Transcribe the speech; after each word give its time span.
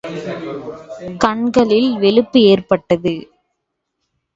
கண்களில் 1.17 1.91
வெளுப்பு 1.97 2.41
ஏற்பட்டது. 2.41 3.15